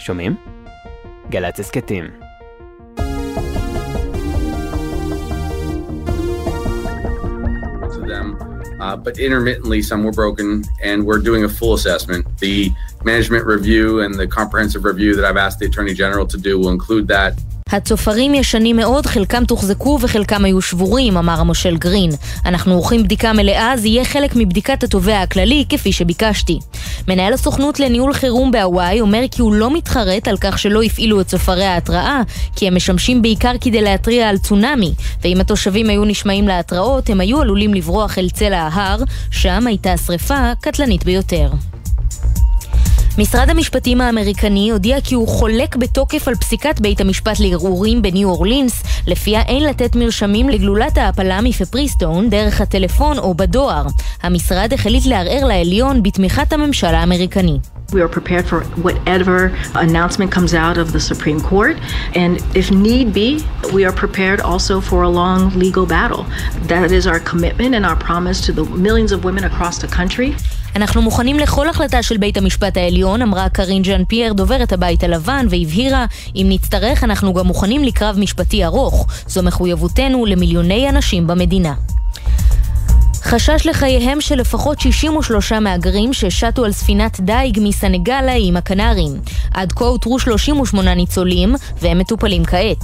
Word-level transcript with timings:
שומעים? 0.00 0.36
גל"צ 1.30 1.60
הסכתים. 1.60 2.04
Uh, 8.78 8.94
but 8.94 9.18
intermittently 9.18 9.80
some 9.82 10.04
were 10.04 10.12
broken, 10.12 10.62
and 10.82 11.04
we're 11.06 11.18
doing 11.18 11.42
a 11.44 11.48
full 11.48 11.74
assessment. 11.74 12.22
The 12.38 12.70
management 13.04 13.44
review 13.46 14.00
and 14.00 14.14
the 14.14 14.28
comprehensive 14.28 14.84
review 14.84 15.16
that 15.16 15.24
I've 15.24 15.38
asked 15.38 15.58
the 15.58 15.66
Attorney 15.66 15.94
General 15.94 16.26
to 16.26 16.38
do 16.38 16.52
will 16.60 16.68
include 16.68 17.08
that. 17.08 17.32
הצופרים 17.71 18.33
ישנים 18.33 18.75
מאוד, 18.75 19.05
חלקם 19.05 19.45
תוחזקו 19.45 19.99
וחלקם 20.01 20.45
היו 20.45 20.61
שבורים, 20.61 21.17
אמר 21.17 21.39
המושל 21.39 21.77
גרין. 21.77 22.11
אנחנו 22.45 22.73
עורכים 22.73 23.03
בדיקה 23.03 23.33
מלאה, 23.33 23.73
זה 23.77 23.87
יהיה 23.87 24.05
חלק 24.05 24.31
מבדיקת 24.35 24.83
התובע 24.83 25.21
הכללי, 25.21 25.65
כפי 25.69 25.91
שביקשתי. 25.91 26.59
מנהל 27.07 27.33
הסוכנות 27.33 27.79
לניהול 27.79 28.13
חירום 28.13 28.51
בהוואי 28.51 29.01
אומר 29.01 29.23
כי 29.31 29.41
הוא 29.41 29.53
לא 29.53 29.73
מתחרט 29.73 30.27
על 30.27 30.37
כך 30.37 30.59
שלא 30.59 30.83
הפעילו 30.83 31.21
את 31.21 31.27
צופרי 31.27 31.65
ההתראה, 31.65 32.21
כי 32.55 32.67
הם 32.67 32.75
משמשים 32.75 33.21
בעיקר 33.21 33.53
כדי 33.61 33.81
להתריע 33.81 34.29
על 34.29 34.37
צונאמי, 34.37 34.93
ואם 35.23 35.41
התושבים 35.41 35.89
היו 35.89 36.05
נשמעים 36.05 36.47
להתראות, 36.47 37.09
הם 37.09 37.21
היו 37.21 37.41
עלולים 37.41 37.73
לברוח 37.73 38.17
אל 38.17 38.29
צלע 38.29 38.69
ההר, 38.71 38.97
שם 39.31 39.67
הייתה 39.67 39.97
שרפה 39.97 40.51
קטלנית 40.61 41.03
ביותר. 41.03 41.49
משרד 43.21 43.49
המשפטים 43.49 44.01
האמריקני 44.01 44.71
הודיע 44.71 45.01
כי 45.01 45.15
הוא 45.15 45.27
חולק 45.27 45.75
בתוקף 45.75 46.27
על 46.27 46.35
פסיקת 46.35 46.79
בית 46.79 47.01
המשפט 47.01 47.39
לערעורים 47.39 48.01
בניו 48.01 48.29
אורלינס, 48.29 48.83
לפיה 49.07 49.41
אין 49.41 49.63
לתת 49.63 49.95
מרשמים 49.95 50.49
לגלולת 50.49 50.97
ההעפלה 50.97 51.41
מפפריסטון 51.41 52.29
דרך 52.29 52.61
הטלפון 52.61 53.17
או 53.17 53.33
בדואר. 53.33 53.85
המשרד 54.23 54.73
החליט 54.73 55.05
לערער 55.05 55.45
לעליון 55.45 56.03
בתמיכת 56.03 56.53
הממשל 56.53 56.87
האמריקני. 56.87 57.57
We 57.91 58.01
are 58.01 58.13
prepared 58.19 58.45
for 58.51 58.59
whatever 58.87 59.51
announcement 59.75 60.31
comes 60.31 60.53
out 60.53 60.77
of 60.77 60.87
the 60.93 61.01
Supreme 61.11 61.41
Court, 61.51 61.75
and 62.15 62.33
if 62.61 62.71
need 62.71 63.07
be, 63.13 63.29
we 63.75 63.81
are 63.87 63.95
prepared 64.03 64.39
also 64.49 64.75
for 64.89 64.99
a 65.03 65.11
long 65.21 65.41
legal 65.65 65.85
battle. 65.85 66.23
That 66.73 66.89
is 66.97 67.05
our 67.11 67.19
commitment 67.31 67.71
and 67.77 67.85
our 67.89 67.97
promise 68.07 68.37
to 68.47 68.51
the 68.57 68.65
millions 68.87 69.11
of 69.15 69.19
women 69.27 69.43
across 69.51 69.75
the 69.83 69.89
country. 69.99 70.29
אנחנו 70.75 71.01
מוכנים 71.01 71.39
לכל 71.39 71.69
החלטה 71.69 72.03
של 72.03 72.17
בית 72.17 72.37
המשפט 72.37 72.77
העליון, 72.77 73.21
אמרה 73.21 73.49
קרין 73.49 73.81
ג'אן 73.81 74.05
פייר, 74.05 74.33
דוברת 74.33 74.73
הבית 74.73 75.03
הלבן, 75.03 75.45
והבהירה, 75.49 76.05
אם 76.35 76.45
נצטרך 76.49 77.03
אנחנו 77.03 77.33
גם 77.33 77.47
מוכנים 77.47 77.83
לקרב 77.83 78.15
משפטי 78.19 78.65
ארוך. 78.65 79.07
זו 79.27 79.43
מחויבותנו 79.43 80.25
למיליוני 80.25 80.89
אנשים 80.89 81.27
במדינה. 81.27 81.73
חשש 83.23 83.65
לחייהם 83.65 84.21
של 84.21 84.35
לפחות 84.35 84.79
63 84.79 85.51
מהגרים 85.51 86.13
ששטו 86.13 86.65
על 86.65 86.71
ספינת 86.71 87.19
דייג 87.19 87.59
מסנגל 87.61 88.21
לאיים 88.25 88.57
הקנריים. 88.57 89.21
עד 89.53 89.71
כה 89.71 89.85
אותרו 89.85 90.19
38 90.19 90.93
ניצולים, 90.93 91.55
והם 91.81 91.99
מטופלים 91.99 92.45
כעת. 92.45 92.83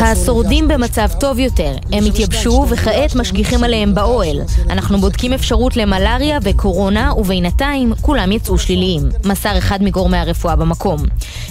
השורדים 0.00 0.68
במצב 0.68 1.08
טוב 1.20 1.38
יותר, 1.38 1.76
הם 1.92 2.04
התייבשו 2.04 2.66
וכעת 2.68 3.14
משגיחים 3.14 3.64
עליהם 3.64 3.94
באוהל. 3.94 4.40
אנחנו 4.70 4.98
בודקים 4.98 5.32
אפשרות 5.32 5.76
למלאריה 5.76 6.38
וקורונה, 6.42 7.12
ובינתיים 7.16 7.92
כולם 8.00 8.32
יצאו 8.32 8.58
שליליים. 8.58 9.02
מסר 9.24 9.58
אחד 9.58 9.82
מגורמי 9.82 10.16
הרפואה 10.16 10.56
במקום. 10.56 11.02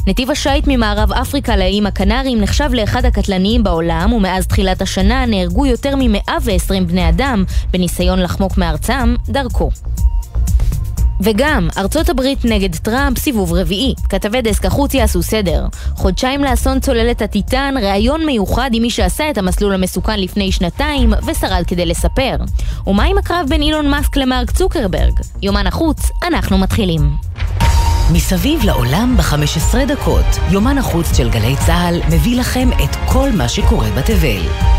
נתיב 0.08 0.32
השיט 0.32 0.64
ממערב 0.68 1.12
אפריקה 1.12 1.58
לאיים 1.58 1.86
הקנריים 1.86 2.42
נחשב 2.42 2.70
לאחד 2.74 3.06
הקטלניים 3.06 3.64
בעולם, 3.64 4.14
ומאז 4.14 4.48
תחילת 4.48 4.82
השנה 4.82 5.26
נהרגו 5.26 5.66
יותר 5.66 5.96
מ-120 5.96 6.84
בני 6.88 7.10
אדם 7.10 7.44
בניסיון 7.74 8.20
לחמוק 8.20 8.58
מארצם 8.58 9.16
דרכו. 9.30 9.70
וגם, 11.22 11.68
ארצות 11.78 12.10
הברית 12.10 12.46
נגד 12.46 12.76
טראמפ 12.76 13.18
סיבוב 13.18 13.54
רביעי. 13.54 13.94
כתבי 14.10 14.42
דסק 14.42 14.66
החוץ 14.66 14.94
יעשו 14.94 15.24
סדר. 15.24 15.66
חודשיים 15.96 16.44
לאסון 16.44 16.80
צוללת 16.80 17.22
הטיטן, 17.22 17.76
ראיון 17.82 18.26
מיוחד 18.26 18.70
עם 18.74 18.82
מי 18.82 18.90
שעשה 18.90 19.30
את 19.30 19.38
המסלול 19.38 19.74
המסוכן 19.74 20.20
לפני 20.20 20.52
שנתיים, 20.52 21.14
ושרד 21.26 21.64
כדי 21.68 21.86
לספר. 21.86 22.36
ומה 22.88 23.04
עם 23.04 23.18
הקרב 23.18 23.46
בין 23.50 23.62
אילון 23.62 23.90
מאסק 23.90 24.18
למרק 24.18 24.52
צוקרברג? 24.52 25.20
יומן 25.42 25.68
החוץ, 25.68 26.00
אנחנו 26.28 26.58
מתחילים. 26.58 27.12
מסביב 28.14 28.64
לעולם 28.64 29.18
ב-15 29.18 29.78
דקות, 29.88 30.26
יומן 30.52 30.78
החוץ 30.78 31.18
של 31.18 31.30
גלי 31.30 31.56
צה"ל 31.66 32.02
מביא 32.08 32.40
לכם 32.40 32.70
את 32.84 32.96
כל 33.06 33.30
מה 33.32 33.50
שקורה 33.50 33.90
בתבל. 33.90 34.77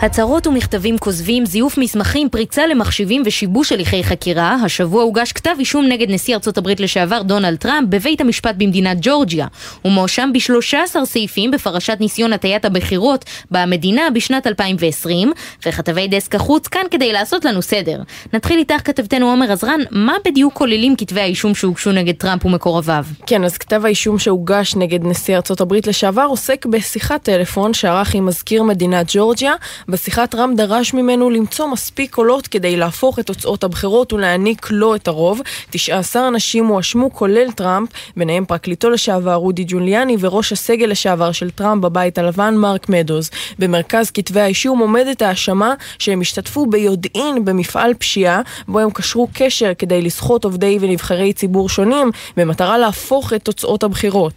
הצהרות 0.00 0.46
ומכתבים 0.46 0.98
כוזבים, 0.98 1.46
זיוף 1.46 1.78
מסמכים, 1.78 2.28
פריצה 2.28 2.66
למחשבים 2.66 3.22
ושיבוש 3.24 3.72
הליכי 3.72 4.04
חקירה. 4.04 4.56
השבוע 4.64 5.02
הוגש 5.02 5.32
כתב 5.32 5.50
אישום 5.58 5.86
נגד 5.86 6.10
נשיא 6.10 6.34
ארצות 6.34 6.58
הברית 6.58 6.80
לשעבר 6.80 7.22
דונלד 7.22 7.56
טראמפ 7.56 7.88
בבית 7.88 8.20
המשפט 8.20 8.54
במדינת 8.58 8.98
ג'ורג'יה. 9.00 9.46
הוא 9.82 9.92
מואשם 9.92 10.30
ב-13 10.32 11.04
סעיפים 11.04 11.50
בפרשת 11.50 11.96
ניסיון 12.00 12.32
הטיית 12.32 12.64
הבחירות 12.64 13.24
במדינה 13.50 14.10
בשנת 14.14 14.46
2020, 14.46 15.32
וכתבי 15.66 16.08
דסק 16.08 16.34
החוץ 16.34 16.68
כאן 16.68 16.82
כדי 16.90 17.12
לעשות 17.12 17.44
לנו 17.44 17.62
סדר. 17.62 18.02
נתחיל 18.32 18.58
איתך 18.58 18.80
כתבתנו 18.84 19.30
עומר 19.30 19.52
עזרן, 19.52 19.80
מה 19.90 20.14
בדיוק 20.24 20.54
כוללים 20.54 20.96
כתבי 20.96 21.20
האישום 21.20 21.54
שהוגשו 21.54 21.92
נגד 21.92 22.14
טראמפ 22.14 22.44
ומקורביו? 22.44 23.04
כן, 23.26 23.44
אז 23.44 23.58
כתב 23.58 23.84
האישום 23.84 24.18
שהוגש 24.18 24.76
נגד 24.76 25.04
נשיא 25.04 25.36
ארצות 25.36 25.60
הברית 25.60 25.86
לשעבר 25.86 26.26
עוסק 26.28 26.66
בשיחת 26.66 27.22
טלפון 27.22 27.74
שערך 27.74 28.14
עם 28.14 28.26
מזכיר 28.26 28.62
מדינת 28.62 29.06
ג'ורג'יה. 29.08 29.54
בשיחה 29.88 30.26
טראמפ 30.26 30.56
דרש 30.56 30.94
ממנו 30.94 31.30
למצוא 31.30 31.66
מספיק 31.66 32.14
קולות 32.14 32.48
כדי 32.48 32.76
להפוך 32.76 33.18
את 33.18 33.26
תוצאות 33.26 33.64
הבחירות 33.64 34.12
ולהעניק 34.12 34.66
לו 34.70 34.94
את 34.94 35.08
הרוב. 35.08 35.40
19 35.70 36.28
אנשים 36.28 36.66
הואשמו 36.66 37.12
כולל 37.12 37.52
טראמפ, 37.52 37.88
ביניהם 38.16 38.44
פרקליטו 38.44 38.90
לשעבר 38.90 39.34
רודי 39.34 39.64
ג'וליאני 39.66 40.16
וראש 40.20 40.52
הסגל 40.52 40.86
לשעבר 40.86 41.32
של 41.32 41.50
טראמפ 41.50 41.82
בבית 41.82 42.18
הלבן 42.18 42.54
מרק 42.54 42.88
מדוז. 42.88 43.30
במרכז 43.58 44.10
כתבי 44.10 44.40
האישום 44.40 44.78
עומדת 44.78 45.22
האשמה 45.22 45.74
שהם 45.98 46.20
השתתפו 46.20 46.66
ביודעין 46.66 47.44
במפעל 47.44 47.94
פשיעה, 47.94 48.40
בו 48.68 48.78
הם 48.78 48.90
קשרו 48.90 49.28
קשר 49.32 49.72
כדי 49.78 50.02
לסחוט 50.02 50.44
עובדי 50.44 50.78
ונבחרי 50.80 51.32
ציבור 51.32 51.68
שונים, 51.68 52.10
במטרה 52.36 52.78
להפוך 52.78 53.32
את 53.32 53.42
תוצאות 53.42 53.82
הבחירות. 53.82 54.32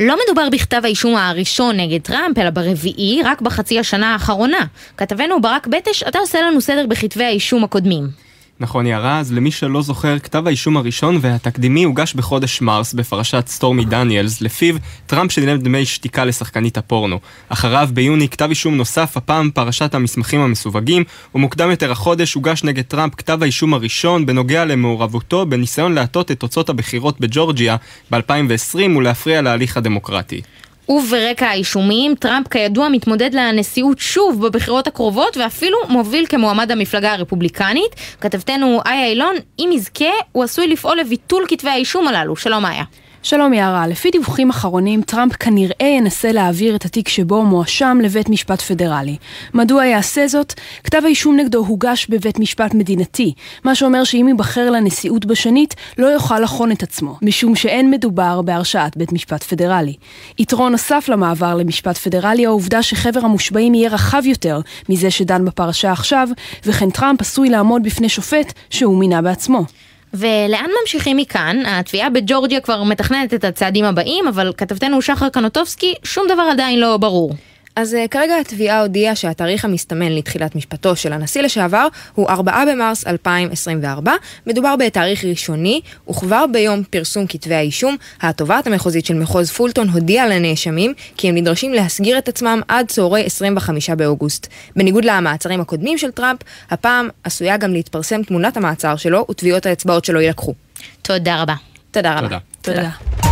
לא 0.00 0.16
מדובר 0.24 0.48
בכתב 0.52 0.80
האישום 0.84 1.16
הראשון 1.16 1.80
נגד 1.80 2.00
טראמפ, 2.02 2.38
אלא 2.38 2.50
ברביעי, 2.50 3.22
רק 3.24 3.40
בחצי 3.40 3.78
השנה 3.78 4.12
האחרונה. 4.12 4.66
כתבנו 5.00 5.40
ברק 5.40 5.66
בטש, 5.66 6.02
אתה 6.02 6.18
עושה 6.18 6.42
לנו 6.42 6.60
סדר 6.60 6.86
בכתבי 6.86 7.24
האישום 7.24 7.64
הקודמים. 7.64 8.08
נכון 8.60 8.86
יערה, 8.86 9.18
אז 9.18 9.32
למי 9.32 9.50
שלא 9.50 9.82
זוכר, 9.82 10.18
כתב 10.18 10.46
האישום 10.46 10.76
הראשון 10.76 11.18
והתקדימי 11.20 11.84
הוגש 11.84 12.14
בחודש 12.14 12.60
מרס 12.60 12.92
בפרשת 12.92 13.46
סטורמי 13.46 13.84
דניאלס, 13.84 14.40
לפיו 14.40 14.74
טראמפ 15.06 15.32
שילם 15.32 15.58
דמי 15.58 15.84
שתיקה 15.84 16.24
לשחקנית 16.24 16.78
הפורנו. 16.78 17.18
אחריו 17.48 17.88
ביוני 17.92 18.28
כתב 18.28 18.48
אישום 18.48 18.74
נוסף, 18.74 19.16
הפעם 19.16 19.50
פרשת 19.54 19.94
המסמכים 19.94 20.40
המסווגים, 20.40 21.04
ומוקדם 21.34 21.70
יותר 21.70 21.90
החודש 21.92 22.34
הוגש 22.34 22.64
נגד 22.64 22.84
טראמפ 22.84 23.14
כתב 23.14 23.42
האישום 23.42 23.74
הראשון 23.74 24.26
בנוגע 24.26 24.64
למעורבותו 24.64 25.46
בניסיון 25.46 25.92
להטות 25.92 26.30
את 26.30 26.40
תוצאות 26.40 26.68
הבחירות 26.68 27.20
בג'ורג'יה 27.20 27.76
ב-2020 28.10 28.78
ולהפריע 28.96 29.42
להליך 29.42 29.76
הדמוקרטי. 29.76 30.40
וברקע 30.90 31.46
האישומים, 31.46 32.14
טראמפ 32.14 32.48
כידוע 32.48 32.88
מתמודד 32.88 33.34
לנשיאות 33.34 33.98
שוב 33.98 34.46
בבחירות 34.46 34.86
הקרובות 34.86 35.36
ואפילו 35.36 35.78
מוביל 35.88 36.26
כמועמד 36.26 36.70
המפלגה 36.70 37.12
הרפובליקנית. 37.12 37.94
כתבתנו 38.20 38.80
איה 38.86 39.06
אילון, 39.06 39.34
אם 39.58 39.70
יזכה, 39.72 40.04
הוא 40.32 40.44
עשוי 40.44 40.68
לפעול 40.68 40.98
לביטול 41.00 41.44
כתבי 41.48 41.70
האישום 41.70 42.08
הללו. 42.08 42.36
שלום 42.36 42.66
איה. 42.66 42.84
שלום 43.22 43.52
יערה, 43.52 43.86
לפי 43.86 44.10
דיווחים 44.10 44.50
אחרונים, 44.50 45.02
טראמפ 45.02 45.32
כנראה 45.36 45.86
ינסה 45.86 46.32
להעביר 46.32 46.76
את 46.76 46.84
התיק 46.84 47.08
שבו 47.08 47.42
מואשם 47.42 47.98
לבית 48.02 48.28
משפט 48.28 48.60
פדרלי. 48.60 49.16
מדוע 49.54 49.86
יעשה 49.86 50.28
זאת? 50.28 50.54
כתב 50.84 51.02
האישום 51.04 51.36
נגדו 51.36 51.58
הוגש 51.58 52.06
בבית 52.10 52.38
משפט 52.38 52.74
מדינתי, 52.74 53.32
מה 53.64 53.74
שאומר 53.74 54.04
שאם 54.04 54.26
ייבחר 54.28 54.70
לנשיאות 54.70 55.26
בשנית, 55.26 55.74
לא 55.98 56.06
יוכל 56.06 56.40
לחון 56.40 56.72
את 56.72 56.82
עצמו, 56.82 57.18
משום 57.22 57.56
שאין 57.56 57.90
מדובר 57.90 58.42
בהרשעת 58.42 58.96
בית 58.96 59.12
משפט 59.12 59.42
פדרלי. 59.42 59.94
יתרון 60.38 60.72
נוסף 60.72 61.08
למעבר 61.08 61.54
למשפט 61.54 61.98
פדרלי 61.98 62.46
העובדה 62.46 62.82
שחבר 62.82 63.20
המושבעים 63.20 63.74
יהיה 63.74 63.90
רחב 63.90 64.22
יותר 64.24 64.60
מזה 64.88 65.10
שדן 65.10 65.44
בפרשה 65.44 65.92
עכשיו, 65.92 66.28
וכן 66.66 66.90
טראמפ 66.90 67.20
עשוי 67.20 67.48
לעמוד 67.48 67.82
בפני 67.82 68.08
שופט 68.08 68.52
שהוא 68.70 68.98
מינה 68.98 69.22
בעצמו. 69.22 69.64
ולאן 70.14 70.70
ממשיכים 70.80 71.16
מכאן? 71.16 71.62
התביעה 71.66 72.10
בג'ורג'יה 72.10 72.60
כבר 72.60 72.82
מתכננת 72.82 73.34
את 73.34 73.44
הצעדים 73.44 73.84
הבאים, 73.84 74.28
אבל 74.28 74.52
כתבתנו 74.56 75.02
שחר 75.02 75.28
קנוטובסקי, 75.28 75.94
שום 76.04 76.26
דבר 76.28 76.42
עדיין 76.42 76.80
לא 76.80 76.96
ברור. 76.96 77.34
אז 77.80 77.94
uh, 77.94 78.08
כרגע 78.08 78.36
התביעה 78.36 78.80
הודיעה 78.80 79.14
שהתאריך 79.14 79.64
המסתמן 79.64 80.12
לתחילת 80.12 80.56
משפטו 80.56 80.96
של 80.96 81.12
הנשיא 81.12 81.42
לשעבר 81.42 81.86
הוא 82.14 82.28
4 82.28 82.64
במרס 82.64 83.06
2024. 83.06 84.12
מדובר 84.46 84.74
בתאריך 84.76 85.24
ראשוני, 85.24 85.80
וכבר 86.10 86.44
ביום 86.52 86.82
פרסום 86.90 87.26
כתבי 87.26 87.54
האישום, 87.54 87.96
התובעת 88.20 88.66
המחוזית 88.66 89.06
של 89.06 89.14
מחוז 89.14 89.50
פולטון 89.50 89.88
הודיעה 89.88 90.28
לנאשמים 90.28 90.94
כי 91.16 91.28
הם 91.28 91.34
נדרשים 91.34 91.72
להסגיר 91.74 92.18
את 92.18 92.28
עצמם 92.28 92.60
עד 92.68 92.86
צהרי 92.88 93.26
25 93.26 93.90
באוגוסט. 93.90 94.46
בניגוד 94.76 95.04
למעצרים 95.04 95.60
הקודמים 95.60 95.98
של 95.98 96.10
טראמפ, 96.10 96.40
הפעם 96.70 97.08
עשויה 97.24 97.56
גם 97.56 97.72
להתפרסם 97.72 98.22
תמונת 98.22 98.56
המעצר 98.56 98.96
שלו 98.96 99.26
וטביעות 99.30 99.66
האצבעות 99.66 100.04
שלו 100.04 100.20
יילקחו. 100.20 100.54
תודה 101.02 101.42
רבה. 101.42 101.54
תודה 101.90 102.18
רבה. 102.18 102.38
תודה. 102.62 102.90
תודה. 103.12 103.29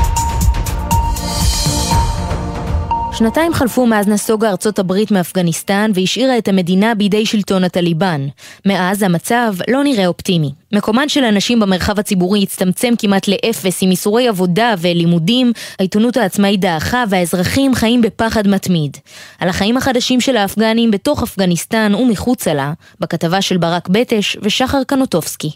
שנתיים 3.19 3.55
חלפו 3.55 3.87
מאז 3.87 4.09
נסוגה 4.09 4.51
ארצות 4.51 4.79
הברית 4.79 5.11
מאפגניסטן 5.11 5.91
והשאירה 5.95 6.39
את 6.39 6.49
המדינה 6.49 6.95
בידי 6.95 7.27
שלטון 7.27 7.65
הטליבן. 7.65 8.27
מאז 8.67 9.03
המצב 9.03 9.55
לא 9.69 9.85
נראה 9.85 10.07
אופטימי. 10.07 10.53
מקומן 10.73 11.09
של 11.09 11.25
הנשים 11.25 11.61
במרחב 11.61 11.99
הציבורי 11.99 12.43
הצטמצם 12.43 12.95
כמעט 12.99 13.29
לאפס 13.29 13.83
עם 13.83 13.91
איסורי 13.91 14.29
עבודה 14.29 14.75
ולימודים, 14.79 15.53
העיתונות 15.79 16.17
העצמאית 16.17 16.61
דעכה 16.61 17.05
והאזרחים 17.09 17.75
חיים 17.75 18.03
בפחד 18.03 18.49
מתמיד. 18.49 18.97
על 19.39 19.49
החיים 19.49 19.77
החדשים 19.77 20.21
של 20.21 20.37
האפגנים 20.37 20.91
בתוך 20.91 21.23
אפגניסטן 21.23 21.95
ומחוצה 21.95 22.55
לה, 22.55 22.73
בכתבה 23.01 23.43
של 23.43 23.57
ברק 23.57 23.89
בטש 23.89 24.37
ושחר 24.43 24.85
קנוטובסקי. 24.87 25.51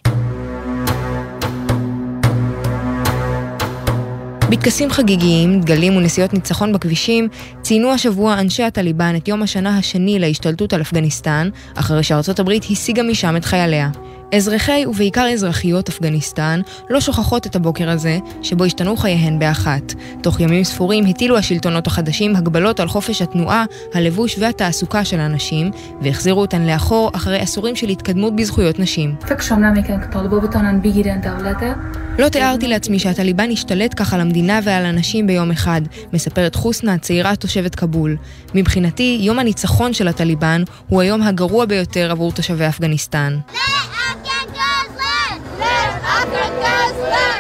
בטקסים 4.53 4.91
חגיגיים, 4.91 5.61
דגלים 5.61 5.97
ונסיעות 5.97 6.35
ניצחון 6.35 6.73
בכבישים, 6.73 7.29
ציינו 7.63 7.93
השבוע 7.93 8.41
אנשי 8.41 8.63
הטליבן 8.63 9.15
את 9.17 9.29
יום 9.29 9.43
השנה 9.43 9.79
השני 9.79 10.19
להשתלטות 10.19 10.73
על 10.73 10.81
אפגניסטן, 10.81 11.49
אחרי 11.75 12.03
שארצות 12.03 12.39
הברית 12.39 12.65
השיגה 12.71 13.03
משם 13.03 13.37
את 13.37 13.45
חייליה. 13.45 13.91
אזרחי 14.37 14.85
ובעיקר 14.87 15.27
אזרחיות 15.33 15.89
אפגניסטן 15.89 16.61
לא 16.91 17.01
שוכחות 17.01 17.47
את 17.47 17.57
הבוקר 17.57 17.91
הזה, 17.91 18.19
שבו 18.43 18.65
השתנו 18.65 18.97
חייהן 18.97 19.39
באחת. 19.39 19.95
תוך 20.23 20.41
ימים 20.41 20.65
ספורים 20.65 21.07
הטילו 21.07 21.37
השלטונות 21.37 21.87
החדשים 21.87 22.37
הגבלות 22.37 22.81
על 22.81 22.89
חופש 22.89 23.23
התנועה, 23.23 23.65
הלבוש 23.95 24.37
והתעסוקה 24.39 25.05
של 25.05 25.21
הנשים, 25.21 25.71
והחזירו 26.03 26.41
אותן 26.41 26.63
לאחור 26.63 27.11
אחרי 27.15 27.39
עשורים 27.39 27.77
של 27.77 27.89
התקדמות 27.89 28.37
בזכויות 28.37 28.79
נשים. 28.79 29.15
לא 32.19 32.29
תיארתי 32.29 32.69
לעצמי 32.69 32.99
שהטליבן 32.99 33.51
ישתלט 33.51 33.95
כך 33.97 34.15
על 34.15 34.21
המדינה 34.21 34.61
ועל 34.65 34.87
הנשים 34.87 35.27
ביום 35.27 35.51
אחד, 35.51 35.81
מספרת 36.13 36.55
חוסנה, 36.55 36.99
צעירה 36.99 37.37
תושבת 37.37 37.75
כבול. 37.75 38.17
מבחינתי, 38.55 39.19
יום 39.21 39.39
הניצחון 39.39 39.93
של 39.95 40.09
הטליבן 40.09 40.63
הוא 40.89 41.01
היום 41.01 41.23
הגרוע 41.23 41.65
ביותר 41.65 42.11
עבור 42.11 42.33
תושבי 42.33 42.69
אפגניסטן. 42.69 43.39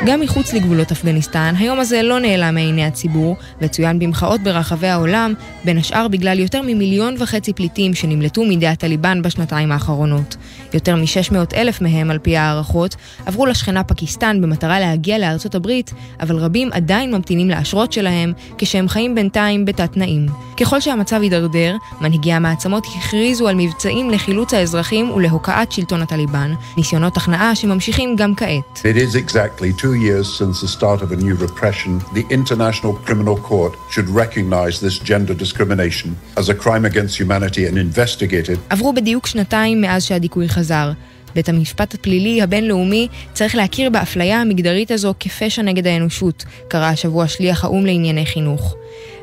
גם 0.06 0.20
מחוץ 0.20 0.52
לגבולות 0.52 0.90
אפגניסטן, 0.92 1.54
היום 1.58 1.80
הזה 1.80 2.02
לא 2.02 2.20
נעלם 2.20 2.54
מעיני 2.54 2.84
הציבור, 2.84 3.36
וצוין 3.60 3.98
במחאות 3.98 4.40
ברחבי 4.40 4.86
העולם, 4.86 5.34
בין 5.64 5.78
השאר 5.78 6.08
בגלל 6.08 6.38
יותר 6.38 6.62
ממיליון 6.62 7.14
וחצי 7.18 7.52
פליטים 7.52 7.94
שנמלטו 7.94 8.44
מידי 8.44 8.66
הטליבן 8.66 9.22
בשנתיים 9.22 9.72
האחרונות. 9.72 10.36
יותר 10.74 10.96
מ-600 10.96 11.56
אלף 11.56 11.80
מהם, 11.80 12.10
על 12.10 12.18
פי 12.18 12.36
הערכות, 12.36 12.96
עברו 13.26 13.46
לשכנה 13.46 13.84
פקיסטן 13.84 14.40
במטרה 14.40 14.80
להגיע 14.80 15.18
לארצות 15.18 15.54
הברית, 15.54 15.92
אבל 16.20 16.36
רבים 16.36 16.68
עדיין 16.72 17.14
ממתינים 17.14 17.50
לאשרות 17.50 17.92
שלהם, 17.92 18.32
כשהם 18.58 18.88
חיים 18.88 19.14
בינתיים 19.14 19.64
בתת-תנאים. 19.64 20.26
ככל 20.62 20.80
שהמצב 20.80 21.22
הידרדר, 21.22 21.76
מנהיגי 22.00 22.32
המעצמות 22.32 22.86
הכריזו 22.86 23.48
על 23.48 23.54
מבצעים 23.54 24.10
לחילוץ 24.10 24.54
האזרחים 24.54 25.10
ולהוקעת 25.10 25.72
שלטון 25.72 26.02
הטליבן, 26.02 26.54
ניסיונות 26.76 27.16
הכנעה 27.16 27.54
שממשיכים 27.54 28.16
גם 28.16 28.34
כעת. 28.34 28.78
It 28.78 28.96
is 28.96 29.16
exactly 29.16 29.82
two 29.82 29.94
years 29.94 30.38
since 30.38 30.60
the 30.64 30.68
start 30.68 31.02
of 31.02 31.12
a 31.12 31.16
new 31.16 31.34
repression. 31.46 32.14
The 32.14 32.24
International 32.30 32.94
Criminal 33.06 33.36
Court 33.48 33.72
should 33.90 34.08
recognize 34.08 34.80
this 34.80 34.98
gender 35.10 35.34
discrimination 35.34 36.08
as 36.36 36.48
a 36.48 36.54
crime 36.54 36.84
against 36.84 37.14
humanity 37.20 37.66
and 37.66 37.76
investigate 37.76 38.48
it. 38.48 38.58
עברו 38.70 38.92
בדיוק 38.92 39.26
שנתיים 39.26 39.80
מאז 39.80 40.04
שהדיכוי 40.04 40.48
חזר. 40.48 40.92
בית 41.34 41.48
המשפט 41.48 41.94
הפלילי 41.94 42.42
הבינלאומי 42.42 43.08
צריך 43.32 43.54
להכיר 43.54 43.90
באפליה 43.90 44.40
המגדרית 44.40 44.90
הזו 44.90 45.14
כפשע 45.20 45.62
נגד 45.62 45.86
האנושות, 45.86 46.44
קרא 46.68 46.84
השבוע 46.84 47.28
שליח 47.28 47.64
האו"ם 47.64 47.86
לענייני 47.86 48.26
חינוך. 48.26 48.74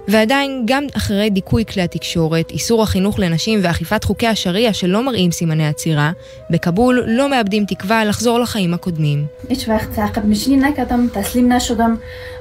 ועדיין, 0.10 0.64
גם 0.66 0.84
אחרי 0.98 1.30
דיכוי 1.30 1.66
כלי 1.66 1.82
התקשורת, 1.82 2.52
איסור 2.52 2.84
החינוך 2.84 3.20
לנשים 3.20 3.60
ואכיפת 3.64 4.04
חוקי 4.04 4.28
השריעה 4.28 4.74
שלא 4.74 5.06
מראים 5.06 5.32
סימני 5.32 5.68
עצירה, 5.68 6.12
בכבול 6.50 7.04
לא 7.08 7.30
מאבדים 7.30 7.66
תקווה 7.66 8.06
לחזור 8.06 8.40
לחיים 8.40 8.74
הקודמים. 8.74 9.26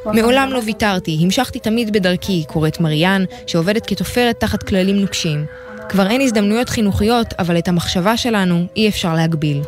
מעולם 0.04 0.50
לא 0.50 0.60
ויתרתי, 0.64 1.18
המשכתי 1.20 1.58
תמיד 1.58 1.92
בדרכי, 1.92 2.44
קוראת 2.46 2.80
מריאן, 2.80 3.24
שעובדת 3.46 3.86
כתופרת 3.86 4.40
תחת 4.40 4.62
כללים 4.62 4.96
נוקשים. 4.96 5.44
כבר 5.88 6.06
אין 6.10 6.20
הזדמנויות 6.20 6.68
חינוכיות, 6.68 7.34
אבל 7.38 7.58
את 7.58 7.68
המחשבה 7.68 8.16
שלנו 8.16 8.66
אי 8.76 8.88
אפשר 8.88 9.14
להגביל. 9.14 9.62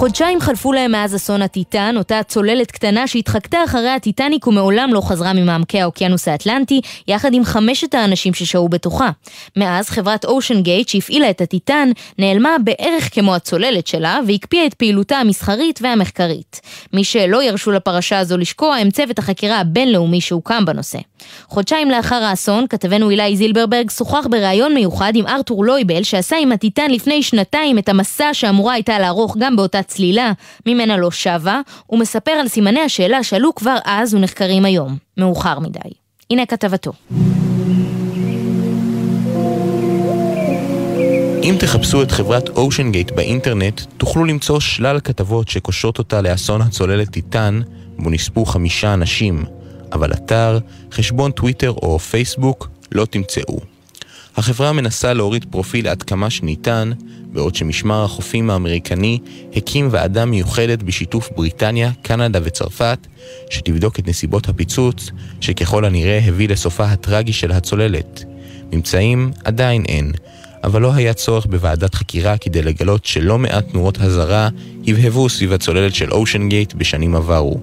חודשיים 0.00 0.40
חלפו 0.40 0.72
להם 0.72 0.92
מאז 0.92 1.16
אסון 1.16 1.42
הטיטן, 1.42 1.94
אותה 1.96 2.22
צוללת 2.22 2.70
קטנה 2.70 3.06
שהתחקתה 3.06 3.64
אחרי 3.64 3.88
הטיטניק 3.88 4.46
ומעולם 4.46 4.94
לא 4.94 5.00
חזרה 5.00 5.32
ממעמקי 5.32 5.80
האוקיינוס 5.80 6.28
האטלנטי, 6.28 6.80
יחד 7.08 7.34
עם 7.34 7.44
חמשת 7.44 7.94
האנשים 7.94 8.34
ששהו 8.34 8.68
בתוכה. 8.68 9.10
מאז 9.56 9.90
חברת 9.90 10.24
אושן 10.24 10.62
גייט 10.62 10.88
שהפעילה 10.88 11.30
את 11.30 11.40
הטיטן, 11.40 11.90
נעלמה 12.18 12.56
בערך 12.64 13.14
כמו 13.14 13.34
הצוללת 13.34 13.86
שלה, 13.86 14.18
והקפיאה 14.26 14.66
את 14.66 14.74
פעילותה 14.74 15.16
המסחרית 15.16 15.80
והמחקרית. 15.82 16.60
מי 16.92 17.04
שלא 17.04 17.42
ירשו 17.42 17.70
לפרשה 17.70 18.18
הזו 18.18 18.38
לשקוע 18.38 18.76
הם 18.76 18.90
צוות 18.90 19.18
החקירה 19.18 19.60
הבינלאומי 19.60 20.20
שהוקם 20.20 20.64
בנושא. 20.64 20.98
חודשיים 21.48 21.90
לאחר 21.90 22.14
האסון, 22.14 22.66
כתבנו 22.68 23.10
אילי 23.10 23.36
זילברברג 23.36 23.90
שוחח 23.90 24.26
בריאיון 24.30 24.74
מיוחד 24.74 25.12
עם 25.16 25.26
ארתור 25.26 25.64
לויבל, 25.64 26.02
שעשה 26.02 26.36
עם 26.36 26.52
הטיטן 26.52 26.90
לפני 26.90 27.22
שנתיים 27.22 27.78
את 27.78 27.88
המסע 27.88 28.30
שאמורה 28.32 28.74
הייתה 28.74 28.98
לערוך 28.98 29.36
גם 29.38 29.56
באותה 29.56 29.82
צלילה, 29.82 30.32
ממנה 30.66 30.96
לא 30.96 31.10
שבה, 31.10 31.60
ומספר 31.90 32.30
על 32.30 32.48
סימני 32.48 32.80
השאלה 32.80 33.22
שעלו 33.22 33.54
כבר 33.54 33.76
אז 33.84 34.14
ונחקרים 34.14 34.64
היום. 34.64 34.96
מאוחר 35.16 35.58
מדי. 35.58 35.90
הנה 36.30 36.46
כתבתו. 36.46 36.92
אם 41.42 41.56
תחפשו 41.60 42.02
את 42.02 42.10
חברת 42.10 42.48
אושן 42.48 42.92
גייט 42.92 43.10
באינטרנט, 43.10 43.80
תוכלו 43.96 44.24
למצוא 44.24 44.60
שלל 44.60 45.00
כתבות 45.00 45.48
שקושרות 45.48 45.98
אותה 45.98 46.20
לאסון 46.20 46.62
הצוללת 46.62 47.08
טיטן, 47.10 47.60
בו 47.98 48.10
נספו 48.10 48.44
חמישה 48.44 48.94
אנשים, 48.94 49.44
אבל 49.92 50.12
אתר, 50.12 50.58
חשבון 50.92 51.30
טוויטר 51.30 51.70
או 51.70 51.98
פייסבוק 51.98 52.68
לא 52.92 53.04
תמצאו. 53.04 53.60
החברה 54.36 54.72
מנסה 54.72 55.12
להוריד 55.12 55.44
פרופיל 55.50 55.88
עד 55.88 56.02
כמה 56.02 56.30
שניתן, 56.30 56.90
בעוד 57.32 57.54
שמשמר 57.54 58.04
החופים 58.04 58.50
האמריקני 58.50 59.18
הקים 59.56 59.88
ועדה 59.90 60.24
מיוחדת 60.24 60.82
בשיתוף 60.82 61.30
בריטניה, 61.36 61.90
קנדה 62.02 62.38
וצרפת, 62.42 63.06
שתבדוק 63.50 63.98
את 63.98 64.08
נסיבות 64.08 64.48
הפיצוץ, 64.48 65.10
שככל 65.40 65.84
הנראה 65.84 66.20
הביא 66.24 66.48
לסופה 66.48 66.84
הטרגי 66.84 67.32
של 67.32 67.52
הצוללת. 67.52 68.24
ממצאים 68.72 69.30
עדיין 69.44 69.84
אין, 69.88 70.12
אבל 70.64 70.82
לא 70.82 70.94
היה 70.94 71.14
צורך 71.14 71.46
בוועדת 71.46 71.94
חקירה 71.94 72.36
כדי 72.36 72.62
לגלות 72.62 73.04
שלא 73.04 73.38
מעט 73.38 73.68
תנועות 73.68 74.00
הזרה 74.00 74.48
הבהבו 74.86 75.28
סביב 75.28 75.52
הצוללת 75.52 75.94
של 75.94 76.12
אושן 76.12 76.48
גייט 76.48 76.74
בשנים 76.74 77.16
עברו. 77.16 77.60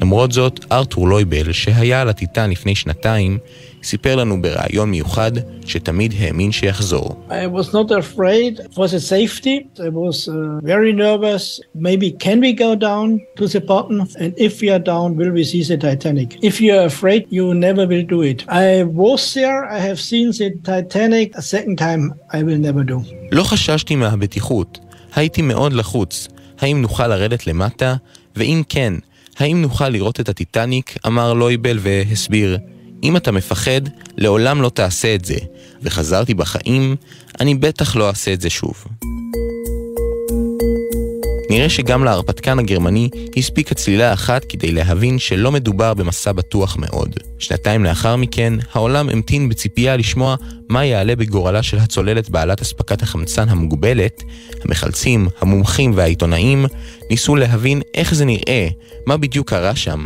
למרות 0.00 0.32
זאת, 0.32 0.64
ארתור 0.72 1.08
לויבל, 1.08 1.52
שהיה 1.52 2.02
על 2.02 2.08
הטיטן 2.08 2.50
לפני 2.50 2.74
שנתיים, 2.74 3.38
סיפר 3.82 4.16
לנו 4.16 4.42
בריאיון 4.42 4.90
מיוחד 4.90 5.32
שתמיד 5.66 6.14
האמין 6.18 6.52
שיחזור. 6.52 7.26
I 7.28 7.32
was 7.32 7.72
not 7.72 7.90
afraid 7.90 8.74
for 8.74 8.86
the 8.86 9.00
safety. 9.00 9.56
I 9.78 9.88
was 9.88 10.28
uh, 10.28 10.60
very 10.62 10.92
nervous. 10.92 11.60
Maybe 11.74 12.10
can 12.26 12.40
we 12.40 12.52
go 12.52 12.74
down 12.74 13.20
to 13.38 13.44
the 13.54 13.60
bottom? 13.60 13.96
And 14.22 14.32
if 14.36 14.60
we 14.62 14.68
are 14.74 14.84
down, 14.92 15.08
will 15.18 15.32
we 15.38 15.44
see 15.44 15.62
the 15.70 15.78
Titanic? 15.86 16.28
If 16.50 16.60
you 16.60 16.70
are 16.78 16.86
afraid, 16.92 17.22
you 17.38 17.46
never 17.66 17.84
will 17.92 18.06
do 18.14 18.20
it. 18.30 18.38
I 18.66 18.68
was 19.02 19.20
there. 19.34 19.60
I 19.78 19.80
have 19.88 20.00
seen 20.10 20.26
the 20.40 20.48
Titanic 20.70 21.26
a 21.42 21.42
second 21.54 21.76
time. 21.86 22.02
I 22.36 22.42
will 22.46 22.60
never 22.68 22.82
do. 22.92 22.98
לא 23.32 23.42
חששתי 23.42 23.96
מהבטיחות. 23.96 24.78
הייתי 25.14 25.42
מאוד 25.42 25.72
לחוץ. 25.72 26.28
האם 26.60 26.82
נוכל 26.82 27.06
לרדת 27.06 27.46
למטה? 27.46 27.94
ואם 28.36 28.62
כן, 28.68 28.94
האם 29.38 29.62
נוכל 29.62 29.88
לראות 29.88 30.20
את 30.20 30.28
הטיטניק? 30.28 30.96
אמר 31.06 31.32
לויבל 31.32 31.78
והסביר. 31.82 32.58
אם 33.02 33.16
אתה 33.16 33.32
מפחד, 33.32 33.80
לעולם 34.16 34.62
לא 34.62 34.68
תעשה 34.68 35.14
את 35.14 35.24
זה, 35.24 35.36
וחזרתי 35.82 36.34
בחיים, 36.34 36.96
אני 37.40 37.54
בטח 37.54 37.96
לא 37.96 38.08
אעשה 38.08 38.32
את 38.32 38.40
זה 38.40 38.50
שוב. 38.50 38.84
כנראה 41.58 41.70
שגם 41.70 42.04
להרפתקן 42.04 42.58
הגרמני 42.58 43.08
הספיקה 43.36 43.74
צלילה 43.74 44.12
אחת 44.12 44.44
כדי 44.44 44.72
להבין 44.72 45.18
שלא 45.18 45.52
מדובר 45.52 45.94
במסע 45.94 46.32
בטוח 46.32 46.76
מאוד. 46.76 47.16
שנתיים 47.38 47.84
לאחר 47.84 48.16
מכן, 48.16 48.54
העולם 48.72 49.08
המתין 49.08 49.48
בציפייה 49.48 49.96
לשמוע 49.96 50.36
מה 50.68 50.84
יעלה 50.84 51.16
בגורלה 51.16 51.62
של 51.62 51.78
הצוללת 51.78 52.30
בעלת 52.30 52.60
אספקת 52.60 53.02
החמצן 53.02 53.48
המוגבלת. 53.48 54.22
המחלצים, 54.64 55.28
המומחים 55.40 55.92
והעיתונאים 55.94 56.66
ניסו 57.10 57.36
להבין 57.36 57.82
איך 57.94 58.14
זה 58.14 58.24
נראה, 58.24 58.68
מה 59.06 59.16
בדיוק 59.16 59.50
קרה 59.50 59.76
שם. 59.76 60.04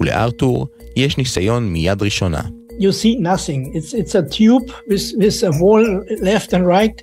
ולארתור 0.00 0.66
יש 0.96 1.18
ניסיון 1.18 1.68
מיד 1.68 2.02
ראשונה. 2.02 2.40
You 2.78 2.92
see 2.92 3.16
nothing. 3.16 3.74
It's 3.74 3.92
it's 3.94 4.14
a 4.14 4.22
tube 4.22 4.68
with 4.86 5.12
with 5.16 5.42
a 5.42 5.52
wall 5.62 5.84
left 6.20 6.52
and 6.52 6.66
right, 6.66 6.96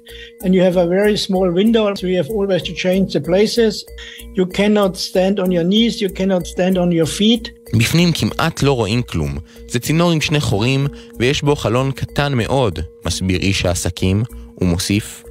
and 0.43 0.53
you 0.55 0.61
have 0.61 0.77
a 0.77 0.87
very 0.87 1.17
small 1.17 1.47
window. 1.51 1.93
So 1.95 2.07
you 2.07 2.17
have 2.17 2.29
always 2.29 2.63
to 2.63 2.73
change 2.73 3.13
the 3.13 3.21
places. 3.21 3.73
You 4.35 4.45
cannot 4.45 4.97
stand 4.97 5.39
on 5.39 5.51
your 5.51 5.63
knees. 5.63 6.01
You 6.01 6.09
cannot 6.09 6.43
stand 6.47 6.77
on 6.77 6.91
your 6.91 7.09
feet. 7.19 7.49
בפנים 7.73 8.11
כמעט 8.11 8.63
לא 8.63 8.71
רואים 8.71 9.01
כלום. 9.01 9.37
זה 9.67 9.79
צינור 9.79 10.11
עם 10.11 10.21
שני 10.21 10.39
חורים, 10.39 10.87
ויש 11.19 11.41
בו 11.41 11.55
חלון 11.55 11.91
קטן 11.91 12.33
מאוד, 12.33 12.79
מסביר 13.05 13.39
איש 13.39 13.65
העסקים, 13.65 14.23
ומוסיף, 14.61 15.23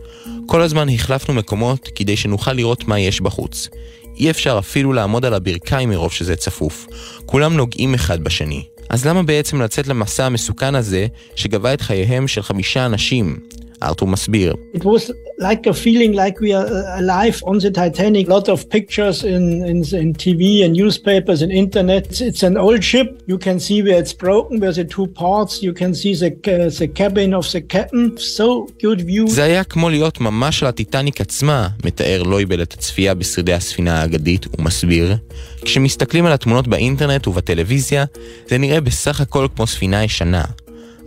כל 0.46 0.62
הזמן 0.62 0.88
החלפנו 0.88 1.34
מקומות 1.34 1.88
כדי 1.94 2.16
שנוכל 2.16 2.52
לראות 2.52 2.88
מה 2.88 3.00
יש 3.00 3.20
בחוץ. 3.20 3.68
אי 4.16 4.30
אפשר 4.30 4.56
אפילו 4.58 4.92
לעמוד 4.92 5.24
על 5.24 5.34
הברכיים 5.34 5.88
מרוב 5.88 6.12
שזה 6.12 6.36
צפוף. 6.36 6.86
כולם 7.26 7.56
נוגעים 7.56 7.94
אחד 7.94 8.24
בשני. 8.24 8.64
אז 8.90 9.06
למה 9.06 9.22
בעצם 9.22 9.62
לצאת 9.62 9.86
למסע 9.86 10.26
המסוכן 10.26 10.74
הזה, 10.74 11.06
שגבה 11.36 11.74
את 11.74 11.80
חייהם 11.80 12.28
של 12.28 12.42
חמישה 12.42 12.86
אנשים? 12.86 13.36
ארתור 13.82 14.08
מסביר. 14.08 14.54
It 14.74 14.84
was 14.84 15.10
like 15.40 15.66
a 15.66 15.72
feeling 15.72 16.12
like 16.12 16.36
we 16.40 16.52
are 16.52 16.68
alive 17.00 17.42
on 17.50 17.58
the 17.58 17.70
Titanic. 17.70 18.28
Lot 18.28 18.48
of 18.54 18.68
pictures 18.76 19.18
in, 19.24 19.44
in, 19.70 19.78
in 20.02 20.08
TV 20.24 20.42
and 20.64 20.72
newspapers 20.80 21.40
and 21.42 21.50
internet. 21.64 22.02
It's, 22.10 22.20
it's 22.20 22.42
an 22.50 22.56
old 22.66 22.82
ship. 22.90 23.08
You 23.32 23.38
can 23.46 23.58
see 23.66 23.78
where 23.86 23.98
it's 24.02 24.14
broken, 24.24 24.52
where 24.62 24.74
the 24.80 24.86
two 24.96 25.06
parts. 25.22 25.52
You 25.66 25.72
can 25.80 25.92
see 26.00 26.12
the, 26.22 26.30
uh, 26.54 26.70
the 26.80 26.88
cabin 27.00 27.30
of 27.40 27.44
the 27.54 27.62
captain. 27.74 28.04
So 28.38 28.46
good 28.82 29.00
view. 29.00 29.26
זה 29.28 29.44
היה 29.44 29.64
כמו 29.64 29.88
להיות 29.88 30.20
ממש 30.20 30.62
על 30.62 30.68
הטיטניק 30.68 31.20
עצמה, 31.20 31.68
מתאר 31.84 32.22
לויבל 32.22 32.62
את 32.62 32.72
הצפייה 32.72 33.14
בשרידי 33.14 33.52
הספינה 33.52 34.00
האגדית 34.00 34.46
ומסביר. 34.58 35.16
כשמסתכלים 35.64 36.26
על 36.26 36.32
התמונות 36.32 36.68
באינטרנט 36.68 37.28
ובטלוויזיה, 37.28 38.04
זה 38.48 38.58
נראה 38.58 38.80
בסך 38.80 39.20
הכל 39.20 39.46
כמו 39.56 39.66
ספינה 39.66 40.04
ישנה. 40.04 40.44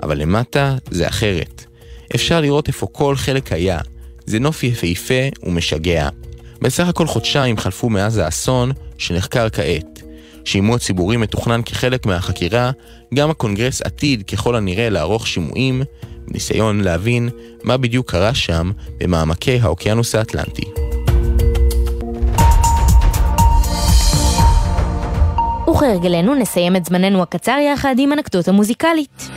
אבל 0.03 0.17
למטה 0.17 0.75
זה 0.91 1.07
אחרת. 1.07 1.65
אפשר 2.15 2.41
לראות 2.41 2.67
איפה 2.67 2.87
כל 2.91 3.15
חלק 3.15 3.51
היה. 3.51 3.79
זה 4.25 4.39
נוף 4.39 4.63
יפהפה 4.63 5.23
ומשגע. 5.43 6.09
בסך 6.61 6.87
הכל 6.87 7.07
חודשיים 7.07 7.57
חלפו 7.57 7.89
מאז 7.89 8.17
האסון, 8.17 8.71
שנחקר 8.97 9.49
כעת. 9.49 10.01
שימוע 10.45 10.77
ציבורי 10.77 11.17
מתוכנן 11.17 11.61
כחלק 11.65 12.05
מהחקירה, 12.05 12.71
גם 13.13 13.29
הקונגרס 13.29 13.81
עתיד 13.81 14.23
ככל 14.23 14.55
הנראה 14.55 14.89
לערוך 14.89 15.27
שימועים, 15.27 15.81
בניסיון 16.27 16.81
להבין 16.81 17.29
מה 17.63 17.77
בדיוק 17.77 18.11
קרה 18.11 18.33
שם 18.33 18.71
במעמקי 18.97 19.59
האוקיינוס 19.61 20.15
האטלנטי. 20.15 20.65
וכהרגלנו 25.83 26.35
נסיים 26.35 26.75
את 26.75 26.85
זמננו 26.85 27.21
הקצר 27.21 27.57
יחד 27.73 27.95
עם 27.99 28.13
אנקדוטה 28.13 28.51
מוזיקלית. 28.51 29.29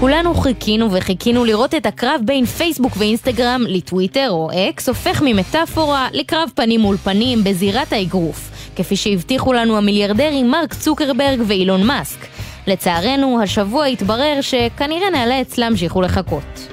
כולנו 0.00 0.34
חיכינו 0.34 0.88
וחיכינו 0.92 1.44
לראות 1.44 1.74
את 1.74 1.86
הקרב 1.86 2.20
בין 2.24 2.46
פייסבוק 2.46 2.92
ואינסטגרם 2.96 3.64
לטוויטר 3.68 4.30
או 4.30 4.50
אקס 4.52 4.88
הופך 4.88 5.22
ממטאפורה 5.24 6.08
לקרב 6.12 6.48
פנים 6.54 6.80
מול 6.80 6.96
פנים 6.96 7.44
בזירת 7.44 7.92
האגרוף, 7.92 8.50
כפי 8.76 8.96
שהבטיחו 8.96 9.52
לנו 9.52 9.76
המיליארדרים 9.76 10.50
מרק 10.50 10.74
צוקרברג 10.74 11.40
ואילון 11.46 11.86
מאסק. 11.86 12.26
לצערנו, 12.66 13.42
השבוע 13.42 13.86
התברר 13.86 14.38
שכנראה 14.40 15.10
נאלץ 15.10 15.58
להמשיכו 15.58 16.02
לחכות. 16.02 16.69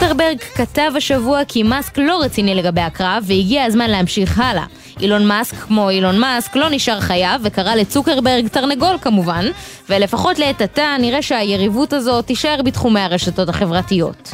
צוקרברג 0.00 0.38
כתב 0.38 0.92
השבוע 0.96 1.44
כי 1.48 1.62
מאסק 1.62 1.98
לא 1.98 2.20
רציני 2.22 2.54
לגבי 2.54 2.80
הקרב 2.80 3.24
והגיע 3.26 3.64
הזמן 3.64 3.90
להמשיך 3.90 4.40
הלאה. 4.40 4.64
אילון 5.00 5.26
מאסק, 5.26 5.56
כמו 5.56 5.90
אילון 5.90 6.18
מאסק, 6.18 6.56
לא 6.56 6.68
נשאר 6.70 7.00
חייב 7.00 7.40
וקרא 7.44 7.74
לצוקרברג 7.74 8.48
תרנגול 8.48 8.96
כמובן, 9.00 9.46
ולפחות 9.90 10.38
לעת 10.38 10.60
עתה 10.60 10.96
נראה 11.00 11.22
שהיריבות 11.22 11.92
הזאת 11.92 12.26
תישאר 12.26 12.62
בתחומי 12.64 13.00
הרשתות 13.00 13.48
החברתיות. 13.48 14.32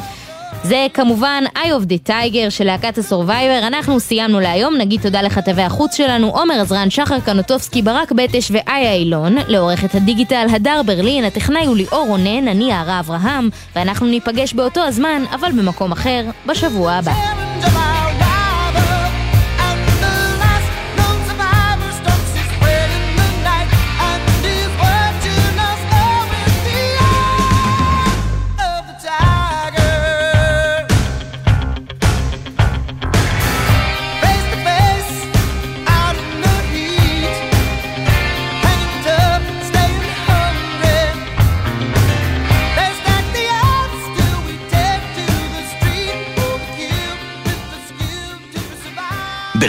זה 0.64 0.86
כמובן 0.94 1.44
Eye 1.54 1.82
of 1.82 1.86
the 1.88 2.08
Tiger 2.08 2.50
של 2.50 2.64
להקת 2.64 2.98
הסורווייבר, 2.98 3.66
אנחנו 3.66 4.00
סיימנו 4.00 4.40
להיום, 4.40 4.74
נגיד 4.76 5.02
תודה 5.02 5.22
לכתבי 5.22 5.62
החוץ 5.62 5.96
שלנו, 5.96 6.28
עומר 6.28 6.60
עזרן, 6.60 6.90
שחר 6.90 7.20
קנוטובסקי, 7.20 7.82
ברק 7.82 8.12
בטש 8.12 8.50
ואיה 8.50 8.92
אילון, 8.92 9.36
לעורכת 9.48 9.94
הדיגיטל 9.94 10.46
הדר 10.50 10.82
ברלין, 10.86 11.24
הטכנאי 11.24 11.66
הוא 11.66 11.76
ליאור 11.76 12.06
רונן, 12.08 12.48
אני 12.48 12.64
יערה 12.64 13.00
אברהם, 13.00 13.48
ואנחנו 13.76 14.06
ניפגש 14.06 14.54
באותו 14.54 14.80
הזמן, 14.80 15.22
אבל 15.34 15.52
במקום 15.52 15.92
אחר, 15.92 16.24
בשבוע 16.46 16.92
הבא. 16.92 17.12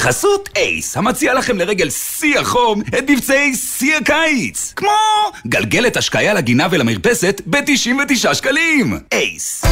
בחסות 0.03 0.49
אייס, 0.55 0.97
המציע 0.97 1.33
לכם 1.33 1.57
לרגל 1.57 1.89
שיא 1.89 2.39
החום 2.39 2.81
את 2.97 3.09
מבצעי 3.09 3.55
שיא 3.55 3.95
הקיץ. 3.95 4.73
כמו 4.75 4.91
גלגלת 5.47 5.97
השקיה 5.97 6.33
לגינה 6.33 6.67
ולמרפסת 6.71 7.41
ב-99 7.45 8.33
שקלים. 8.33 8.99
אייס. 9.11 9.63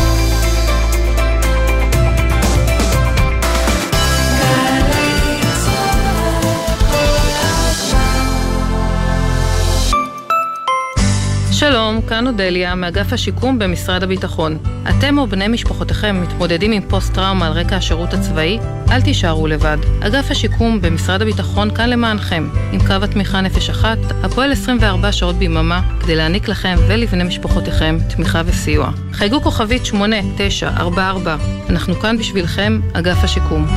שלום, 11.62 12.02
כאן 12.02 12.28
אודליה, 12.28 12.76
מאגף 12.76 13.14
השיקום 13.14 13.60
במשרד 13.60 14.04
הביטחון. 14.04 14.58
אתם 14.90 15.18
או 15.18 15.28
בני 15.28 15.48
משפחותיכם 15.48 16.22
מתמודדים 16.22 16.72
עם 16.72 16.82
פוסט-טראומה 16.88 17.48
על 17.48 17.54
רקע 17.54 17.76
השירות 17.76 18.14
הצבאי? 18.14 18.60
אל 18.92 19.02
תישארו 19.02 19.48
לבד. 19.48 19.78
אגף 20.00 20.32
השיקום 20.32 20.82
במשרד 20.82 21.22
הביטחון 21.22 21.76
כאן 21.76 21.90
למענכם, 21.90 22.50
עם 22.72 22.80
קו 22.88 22.94
התמיכה 23.04 23.42
נפש 23.42 23.70
אחת, 23.70 23.98
הפועל 24.24 24.52
24 24.52 25.12
שעות 25.12 25.36
ביממה, 25.36 25.82
כדי 26.00 26.16
להעניק 26.16 26.48
לכם 26.48 26.76
ולבני 26.88 27.24
משפחותיכם 27.24 27.98
תמיכה 28.16 28.42
וסיוע. 28.46 28.92
חייגו 29.14 29.42
כוכבית 29.42 29.86
8944, 29.86 31.38
אנחנו 31.70 31.96
כאן 31.96 32.18
בשבילכם, 32.18 32.80
אגף 32.94 33.24
השיקום. 33.24 33.68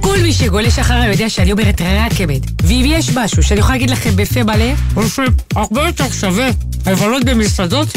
כל 0.00 0.16
מי 0.22 0.32
שגולש 0.32 0.78
אחריי 0.78 1.10
יודע 1.10 1.28
שאני 1.28 1.52
אומרת 1.52 1.80
רק 1.80 2.20
אמת. 2.24 2.42
ואם 2.62 2.84
יש 2.86 3.16
משהו 3.16 3.42
שאני 3.42 3.60
יכולה 3.60 3.74
להגיד 3.74 3.90
לכם 3.90 4.10
בפה 4.16 4.42
מלא, 4.42 4.72
הוא 4.94 5.04
שהרבה 5.08 5.86
יותר 5.86 6.10
שווה 6.10 6.50
לבלות 6.86 7.24
במסעדות 7.24 7.88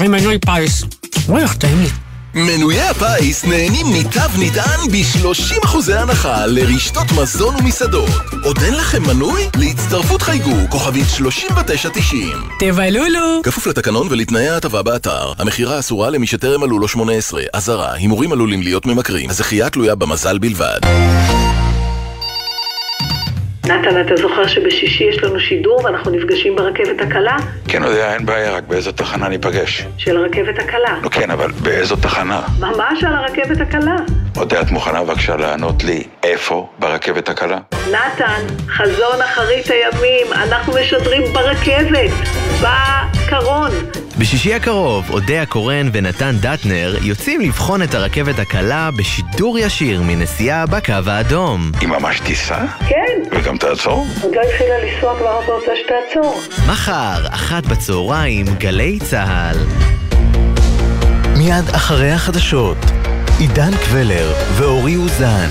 עם 0.00 0.12
מנוי 0.12 0.38
פיס. 0.38 0.84
וואי, 1.28 1.42
איך 1.42 1.54
טעים 1.56 1.82
לי. 1.82 1.88
מנויי 2.34 2.80
הפיס 2.80 3.44
נהנים 3.44 3.86
מתו 3.86 4.20
נטען 4.38 4.80
ב-30% 4.92 5.92
הנחה 5.94 6.46
לרשתות 6.46 7.12
מזון 7.12 7.54
ומסעדות. 7.56 8.10
עוד 8.44 8.58
אין 8.62 8.74
לכם 8.74 9.02
מנוי? 9.02 9.48
להצטרפות 9.56 10.22
חייגו, 10.22 10.56
כוכבית 10.70 11.06
3990. 11.16 12.30
תבלולו! 12.58 13.40
כפוף 13.42 13.66
לתקנון 13.66 14.06
ולתנאי 14.10 14.48
ההטבה 14.48 14.82
באתר. 14.82 15.32
המכירה 15.38 15.78
אסורה 15.78 16.10
למי 16.10 16.26
שטרם 16.26 16.60
מלאו 16.60 16.78
לו 16.78 16.88
18. 16.88 17.42
אזהרה, 17.52 17.94
הימורים 17.94 18.32
עלולים 18.32 18.62
להיות 18.62 18.86
ממכרים. 18.86 19.30
הזכייה 19.30 19.70
תלויה 19.70 19.94
במזל 19.94 20.38
בלבד. 20.38 20.78
נתן, 23.68 24.00
אתה 24.00 24.16
זוכר 24.16 24.46
שבשישי 24.46 25.04
יש 25.04 25.22
לנו 25.22 25.40
שידור 25.40 25.84
ואנחנו 25.84 26.10
נפגשים 26.10 26.56
ברכבת 26.56 27.00
הקלה? 27.00 27.36
כן, 27.68 27.82
יודע, 27.82 28.14
אין 28.14 28.26
בעיה, 28.26 28.52
רק 28.56 28.64
באיזו 28.68 28.92
תחנה 28.92 29.28
ניפגש. 29.28 29.86
של 29.98 30.16
הרכבת 30.16 30.58
הקלה. 30.58 30.98
לא, 31.02 31.08
כן, 31.08 31.30
אבל 31.30 31.50
באיזו 31.52 31.96
תחנה? 31.96 32.42
ממש 32.60 33.04
על 33.04 33.14
הרכבת 33.14 33.60
הקלה. 33.60 33.96
אודה, 34.36 34.60
את 34.60 34.70
מוכנה 34.70 35.04
בבקשה 35.04 35.36
לענות 35.36 35.84
לי 35.84 36.02
איפה 36.22 36.68
ברכבת 36.78 37.28
הקלה? 37.28 37.58
נתן, 37.90 38.42
חזון 38.68 39.22
אחרית 39.24 39.70
הימים, 39.70 40.26
אנחנו 40.32 40.72
משדרים 40.80 41.22
ברכבת, 41.32 42.10
בקרון. 42.62 43.70
בשישי 44.18 44.54
הקרוב, 44.54 45.10
אודיה 45.10 45.46
קורן 45.46 45.90
ונתן 45.92 46.36
דטנר 46.40 46.96
יוצאים 47.02 47.40
לבחון 47.40 47.82
את 47.82 47.94
הרכבת 47.94 48.38
הקלה 48.38 48.90
בשידור 48.98 49.58
ישיר 49.58 50.02
מנסיעה 50.02 50.66
בקו 50.66 50.92
האדום. 51.06 51.70
היא 51.80 51.88
ממש 51.88 52.20
תיסע? 52.20 52.66
כן. 52.88 53.36
וגם 53.38 53.58
תעצור? 53.58 54.06
עוד 54.22 54.34
לא 54.34 54.40
התחילה 54.40 54.74
לנסוע 54.78 55.18
כבר 55.18 55.40
אתה 55.44 55.52
רוצה 55.52 55.72
שתעצור. 55.84 56.40
מחר, 56.68 57.26
אחת 57.30 57.66
בצהריים, 57.66 58.46
גלי 58.58 58.98
צה"ל. 58.98 59.56
מיד 61.38 61.68
אחרי 61.74 62.10
החדשות, 62.10 62.78
עידן 63.38 63.76
קבלר 63.76 64.32
ואורי 64.56 64.96
אוזן. 64.96 65.48